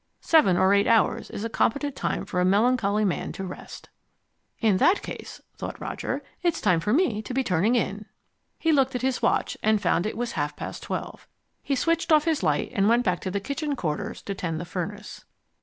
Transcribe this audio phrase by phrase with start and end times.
[0.21, 3.89] Seven or eight hours is a competent time for a melancholy man to rest
[4.59, 8.07] In that case, thought Roger, it's time for me to be turning in.
[8.57, 11.27] He looked at his watch, and found it was half past twelve.
[11.61, 14.65] He switched off his light and went back to the kitchen quarters to tend the
[14.65, 15.23] furnace.